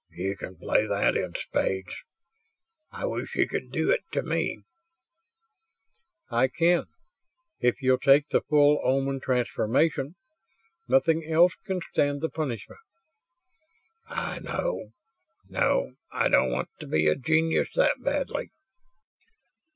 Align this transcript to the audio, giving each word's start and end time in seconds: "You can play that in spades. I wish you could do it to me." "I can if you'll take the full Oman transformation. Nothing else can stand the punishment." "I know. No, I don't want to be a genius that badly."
"You 0.09 0.35
can 0.35 0.55
play 0.55 0.87
that 0.87 1.15
in 1.15 1.35
spades. 1.35 1.93
I 2.91 3.05
wish 3.05 3.35
you 3.35 3.47
could 3.47 3.71
do 3.71 3.91
it 3.91 3.99
to 4.13 4.23
me." 4.23 4.63
"I 6.31 6.47
can 6.47 6.87
if 7.59 7.83
you'll 7.83 7.99
take 7.99 8.27
the 8.29 8.41
full 8.41 8.81
Oman 8.83 9.19
transformation. 9.19 10.15
Nothing 10.87 11.23
else 11.31 11.53
can 11.67 11.81
stand 11.93 12.21
the 12.21 12.29
punishment." 12.29 12.81
"I 14.07 14.39
know. 14.39 14.91
No, 15.47 15.93
I 16.11 16.29
don't 16.29 16.49
want 16.49 16.69
to 16.79 16.87
be 16.87 17.05
a 17.07 17.13
genius 17.15 17.69
that 17.75 18.01
badly." 18.01 18.49